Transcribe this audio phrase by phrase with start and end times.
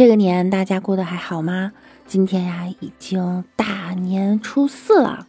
[0.00, 1.72] 这个年大家过得还好吗？
[2.06, 5.26] 今天呀，已经大年初四了。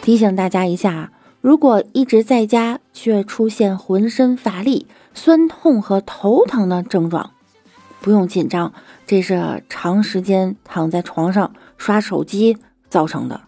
[0.00, 1.12] 提醒大家一下，
[1.42, 7.32] 如果一直在家却出现浑身乏力、酸痛和头疼的症状，
[8.00, 8.72] 不用紧张，
[9.06, 12.56] 这是长时间躺在床上刷手机
[12.88, 13.42] 造成的。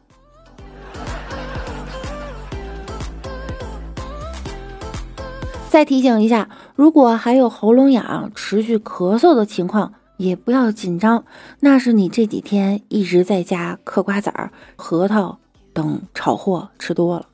[5.70, 11.24] 再提醒一下，如果还有喉咙痒、持续咳嗽的情况，也不要紧张，
[11.60, 15.38] 那是你这几天一直在家嗑瓜子儿、核桃
[15.72, 17.27] 等炒货吃多了。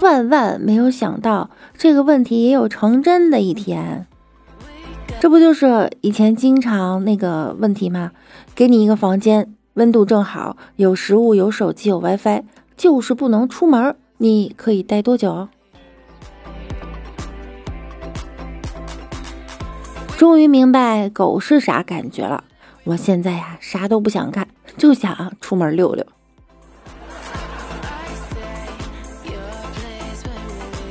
[0.00, 4.06] 万万没有想到，这个问题也有成真的一天。
[5.18, 8.10] 这不就是以前经常那个问题吗？
[8.54, 12.42] 给你一个房间，温度正好，有食物，有手机，有 WiFi，
[12.82, 15.46] 就是不能出门，你可以待多久？
[20.18, 22.42] 终于明白狗是啥感觉了。
[22.82, 26.04] 我现在呀，啥都不想干，就想出门溜溜。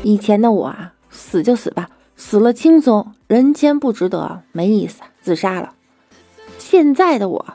[0.01, 5.73] 以前的我啊，死就死吧，死了轻松，人间不值得，没意思，自杀了。
[6.57, 7.45] 现在的我，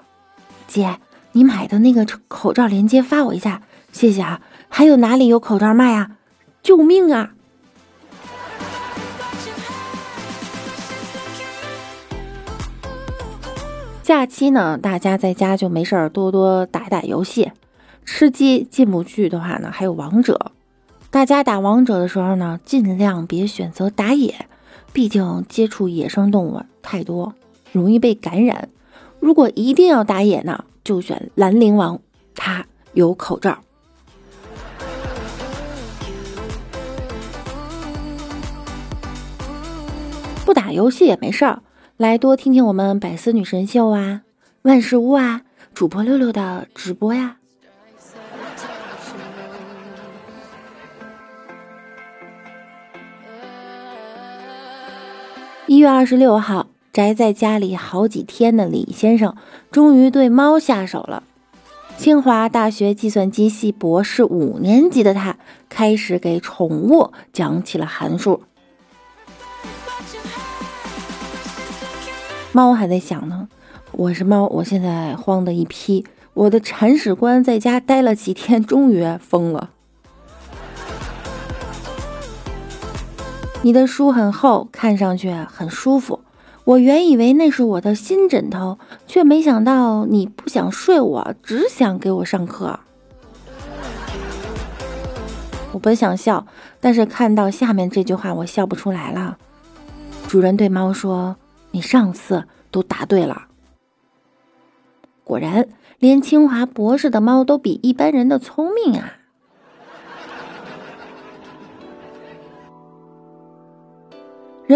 [0.69, 0.98] 姐，
[1.37, 3.61] 你买的那个口罩链接发我一下，
[3.92, 4.41] 谢谢啊。
[4.71, 6.12] 还有哪里有口罩卖啊？
[6.62, 7.34] 救命啊！
[14.03, 17.53] 假期呢，大家在家就没事儿，多多打打游戏。
[18.06, 20.53] 吃鸡进不去的话呢，还有王者。
[21.10, 24.47] 大家打王者的时候呢，尽量别选择打野，
[24.94, 27.34] 毕竟接触野生动物太多，
[27.72, 28.71] 容易被感染。
[29.21, 31.98] 如果一定要打野呢，就选兰陵王，
[32.36, 33.58] 他有口罩。
[40.44, 41.60] 不打游戏也没事儿，
[41.97, 44.22] 来多听听我们百思女神秀啊，
[44.62, 45.42] 万事屋啊，
[45.74, 47.38] 主播六六的直播呀。
[55.66, 56.66] 一月二十六号，
[56.97, 59.37] 宅在家里好几天的李先生
[59.71, 61.25] 终于对猫下手了。
[61.99, 65.37] 清华大学计算机系博士五年级的他，
[65.69, 68.41] 开始给宠物讲起了函数。
[72.53, 73.47] 猫还在想呢，
[73.93, 76.07] 我是猫，我现在慌的一批。
[76.33, 79.69] 我的铲屎官在家待了几天，终于疯了。
[83.61, 86.21] 你的书很厚，看上去很舒服。
[86.66, 92.81] 我原以为那是我的新枕头，却没想到你不想睡，我只想给我上课。
[95.71, 96.44] 我本想笑，
[96.81, 99.38] 但是看到下面这句话，我笑不出来了。
[100.27, 101.37] 主人对猫说
[101.71, 103.47] ：“你上次都答对了。”
[105.22, 105.69] 果然，
[106.00, 109.12] 连清华博士的猫都比一般人的聪明啊！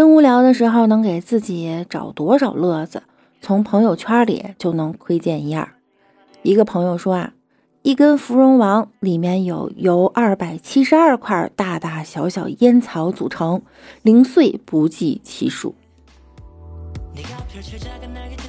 [0.00, 3.02] 人无聊的时候，能给自己找多少乐子？
[3.42, 5.74] 从朋友圈里就能窥见一二。
[6.40, 7.34] 一个朋友说啊，
[7.82, 13.60] 一根芙蓉王里面有由二百七十二块大大小小烟草组成，
[14.00, 15.74] 零碎不计其数。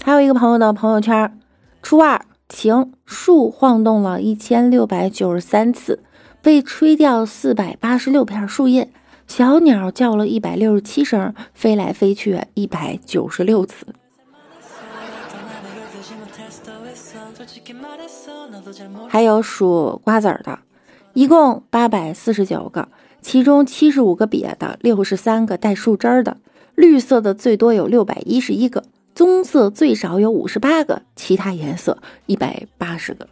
[0.01, 1.37] 还有一个朋友的朋友圈，
[1.81, 6.01] 初二晴，树晃动了一千六百九十三次，
[6.41, 8.89] 被吹掉四百八十六片树叶。
[9.31, 13.85] 小鸟叫了一百六十七声，飞来飞去一百九十六次。
[19.07, 20.59] 还有数瓜子儿的，
[21.13, 22.89] 一共八百四十九个，
[23.21, 26.35] 其中七十五个瘪的，六十三个带树枝儿的，
[26.75, 28.83] 绿色的最多有六百一十一个，
[29.15, 33.25] 棕色最少有五十八个，其他颜色一百八十个。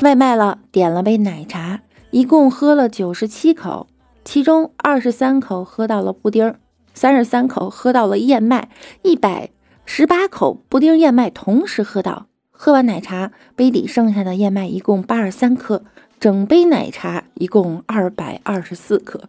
[0.00, 1.80] 外卖了，点了杯奶茶，
[2.10, 3.88] 一共喝了九十七口，
[4.24, 6.60] 其中二十三口喝到了布丁儿，
[6.94, 8.68] 三十三口喝到了燕麦，
[9.02, 9.50] 一百
[9.84, 12.26] 十八口布丁燕麦同时喝到。
[12.52, 15.82] 喝完奶茶，杯底剩下的燕麦一共八十三颗，
[16.20, 19.24] 整杯奶茶一共二百二十四克。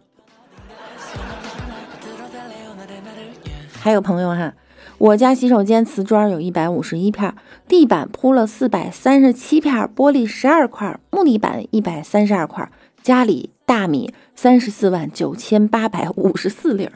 [3.72, 4.54] 还有朋友哈，
[5.00, 7.34] 我家洗手间瓷砖有一百五十一片，
[7.66, 12.70] 地板铺了四百三十七片，玻璃十二块，木地板一百三十二块，
[13.02, 16.90] 家里大米三十四万九千八百五十四粒。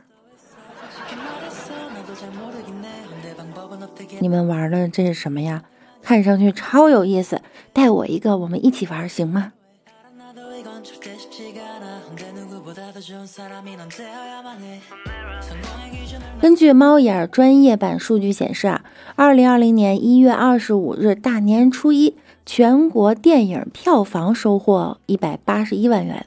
[4.20, 5.62] 你们玩的这是什么呀？
[6.02, 7.40] 看上去超有意思，
[7.72, 9.54] 带我一个，我们一起玩行吗？
[16.40, 18.84] 根据猫眼专业版数据显示啊，
[19.16, 22.14] 二零二零年一月二十五日大年初一，
[22.46, 26.24] 全国电影票房收获一百八十一万元，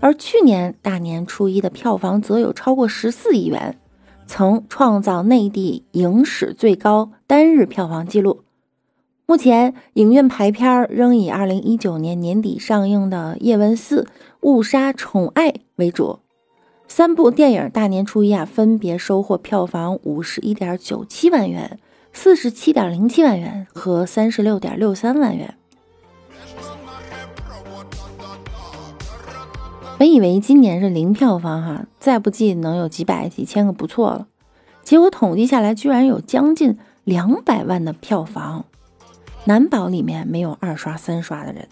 [0.00, 3.78] 而去年大年初一的票房则有超过十四亿元，
[4.26, 8.40] 曾创造内地影史最高单日票房纪录。
[9.24, 14.02] 目前影院排片仍以二零一九年年底上映的《叶问四》
[14.42, 16.18] 《误杀宠爱》为主，
[16.88, 21.78] 三部电影大年初一啊分别收获票房五十一点九七万元、
[22.12, 25.54] 四十七点零七万元和三十六点六三万元。
[29.96, 34.26] 本以为今年是零票房哈，再不济能有几百几千个不错了，
[34.82, 38.64] 结果统计下来居然有将近两百万的票房。
[39.44, 41.68] 难保里面没有二刷三刷的人，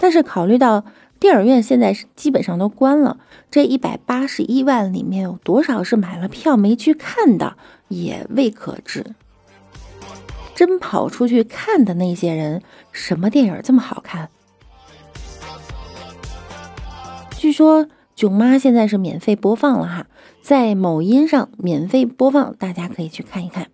[0.00, 0.84] 但是考虑到
[1.20, 3.18] 电影院现在是基本上都关了，
[3.50, 7.56] 这一百八十一万里面有多少是买了票没去看的，
[7.88, 9.04] 也未可知。
[10.54, 12.62] 真跑出去看的那些人，
[12.92, 14.30] 什么电影这么好看？
[17.36, 17.84] 据说
[18.16, 20.06] 《囧妈》现在是免费播放了哈，
[20.42, 23.68] 在某音上免费播放，大家可以去看一看。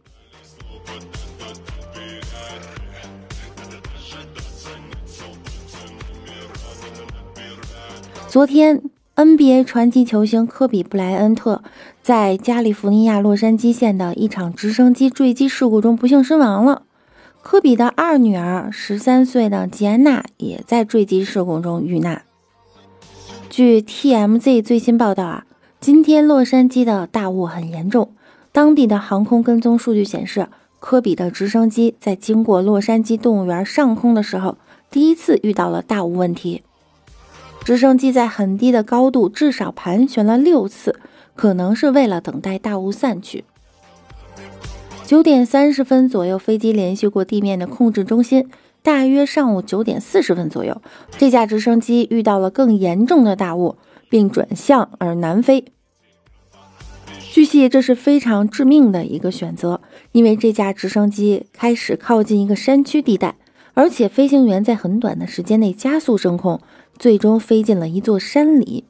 [8.37, 8.83] 昨天
[9.15, 11.63] ，NBA 传奇球星科比·布莱恩特
[12.03, 16.83] 在加利福尼亚洛杉矶县的一场直升机坠机事故中不幸身亡了。
[17.41, 22.25] 科比的二女儿，十三岁的吉安娜，也在坠机事故中遇难。
[23.49, 25.47] 据 TMZ 最新报道啊，
[25.81, 28.11] 今天洛杉矶的大雾很严重。
[28.53, 30.49] 当地的航空跟踪数据显示，
[30.79, 34.59] 科比的直升机在经过洛杉矶动物园上空的时候，
[34.91, 36.63] 第一次遇到了大雾问题。
[37.67, 41.01] 直升机在很低的高度至少盘旋了六次，
[41.35, 43.43] 可能是为了等待大雾散去。
[45.05, 48.49] 九点三十分左右，飞机联系过地面的控制中心。
[48.85, 50.81] 大约上午九点四十分左右，
[51.19, 53.75] 这架直升机遇到了更严重的大雾，
[54.09, 55.65] 并转向而南飞。
[57.33, 59.81] 据悉，这是非常致命的一个选择，
[60.13, 63.35] 因为这架直升机开始靠近一个山区地带，
[63.75, 66.61] 而且飞行员在很短的时间内加速升空。
[66.99, 68.85] 最终飞进了一座山里。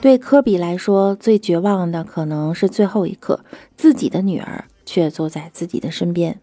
[0.00, 3.44] 对科比来说，最绝望的可能是最后一刻，
[3.76, 6.40] 自己的女儿却坐在自己的身边。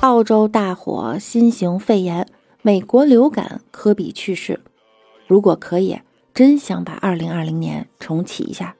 [0.00, 2.28] 澳洲大火，新型肺炎，
[2.62, 4.60] 美国流感，科比去世。
[5.26, 6.00] 如果可以，
[6.34, 8.76] 真想把2020年重启一下。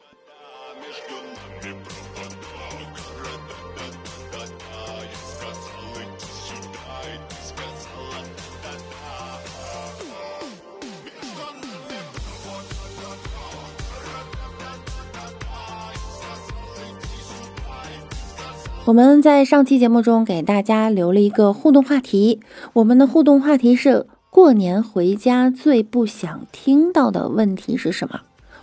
[18.87, 22.39] 我们在上期节目中给大家留了一个互动话题，
[22.73, 28.21] 我们的互动话题是过年回家最不想听到的问题是什么？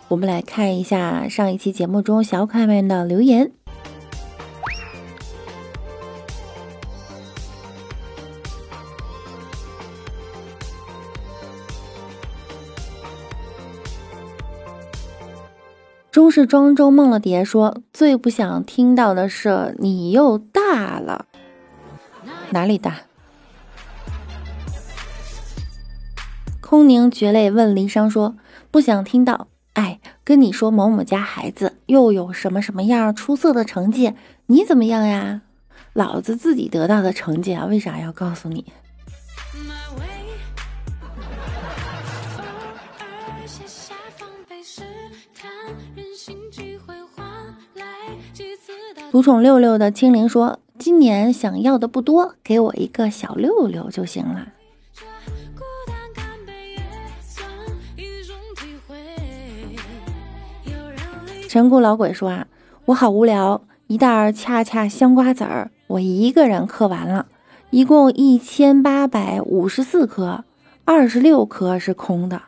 [0.08, 3.52] 我们来看一下上一期节目中小可爱们的留言。
[16.14, 21.26] 中式庄周梦了蝶说：“最不想听到的是你又大了，
[22.52, 22.98] 哪里大？”
[26.62, 28.36] 空凝绝泪问离殇说
[28.70, 34.14] ：“不想听到，哎，跟你说某某家孩子又有什么什么样出色的成绩，
[34.46, 35.42] 你怎么样呀？
[35.94, 38.72] 老子自己得到的成绩啊，为啥要告诉你？”
[49.12, 54.48] 独宠六六的青灵说：“今年想要的不多，给我一个小六六就行了。”
[61.48, 62.48] 陈谷老鬼说：“啊，
[62.86, 67.28] 我好无聊，一袋恰恰香瓜子儿，我一个人嗑完了，
[67.70, 70.44] 一共一千八百五十四颗，
[70.86, 72.42] 二十六颗是空的。”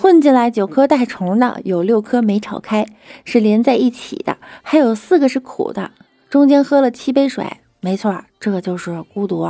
[0.00, 2.86] 混进来九颗带虫的，有六颗没炒开，
[3.26, 5.90] 是连在一起的，还有四个是苦的。
[6.30, 7.46] 中间喝了七杯水，
[7.80, 9.46] 没错，这就是孤独。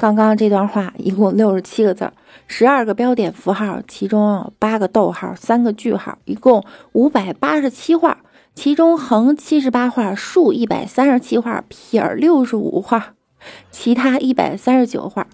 [0.00, 2.12] 刚刚这段话一共六十七个字，
[2.48, 8.18] 十二个标点符号，其中八个逗号，三个句号，一共五百八十七画，
[8.56, 13.14] 其中横七十八画，竖一百三十七画，撇六十五画，
[13.70, 15.28] 其他一百三十九画。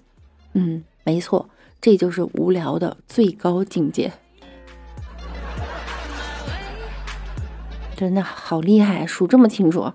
[0.53, 1.49] 嗯，没错。
[1.83, 4.13] 这就是无聊的最高境界，
[7.93, 9.91] 真的好厉害，数这么清楚。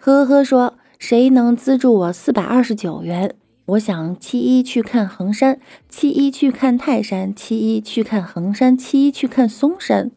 [0.00, 3.36] 呵呵说，谁能资助我四百二十九元？
[3.66, 10.10] 我想七一去看衡山，七一去看泰山，七一去看衡山，七一去看嵩山。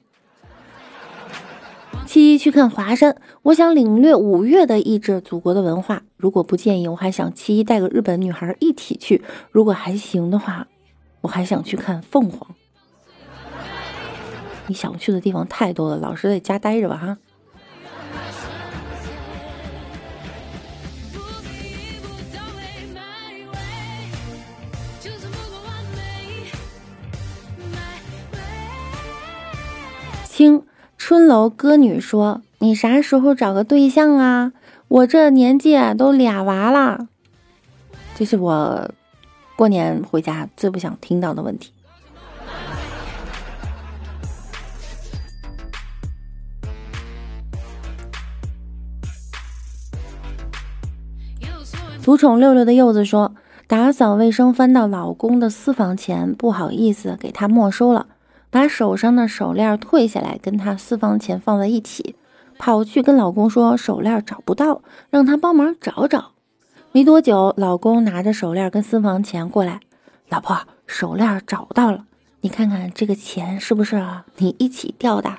[2.10, 6.02] 七一去看华山，我想领略五岳的意志，祖国的文化。
[6.18, 9.24] 如果不建议，我还想七一带个日本女孩一起去。
[9.52, 10.66] 如果还行的话，
[11.22, 12.56] 我还想去看凤凰。
[14.66, 17.18] 你想去的地方太多了，老实在家待着吧哈。
[30.26, 30.69] 清。
[31.10, 34.52] 春楼歌女说：“你啥时候找个对象啊？
[34.88, 37.08] 我这年纪都俩娃了。”
[38.14, 38.92] 这是我
[39.56, 41.72] 过年回家最不想听到的问题。
[52.04, 53.34] 独宠六六的柚子说
[53.66, 58.06] ：“打扫卫生翻到老公的私房钱，不好意思给他没收了。”
[58.52, 62.16] 把手上的手链退下来，跟他私房钱放在一起，
[62.58, 66.32] 跑去跟老公说手链找不到，让他帮忙找找。
[66.92, 69.80] 没多久，老公拿着手链跟私房钱过来，
[70.30, 72.06] 老婆，手链找到了，
[72.42, 74.04] 你看看这个钱是不是
[74.38, 75.32] 你一起掉的？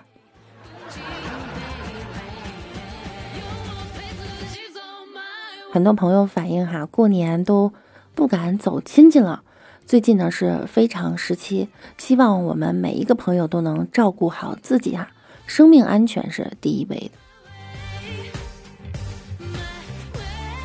[5.73, 7.73] 很多朋友反映哈，过年都
[8.15, 9.43] 不敢走亲戚了。
[9.91, 11.67] 最近呢是非常时期，
[11.99, 15.09] 希望我们每一个朋友都能照顾好自己哈，
[15.47, 17.11] 生命安全是第一位的。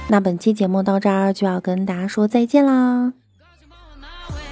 [0.10, 3.14] 那本期节目到这儿就要跟大家说再见啦，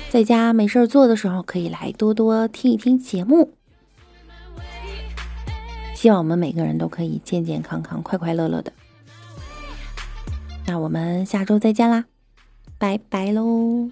[0.09, 3.53] 在家没事儿做的时候可以来多多听一听节目，
[5.93, 8.73] 希望我们每个人都可以健健康康、快快乐乐的。
[10.65, 12.05] 那我们下周再见啦，
[12.79, 13.91] 拜拜喽。